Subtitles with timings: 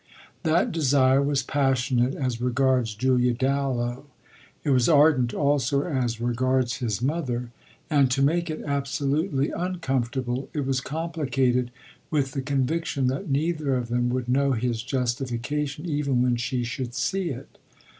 [0.41, 4.07] That desire was passionate as regards Julia Dallow;
[4.63, 7.51] it was ardent also as regards his mother;
[7.87, 11.69] and, to make it absolutely uncomfortable, it was complicated
[12.09, 16.95] with the conviction that neither of them would know his justification even when she should
[16.95, 17.59] see it.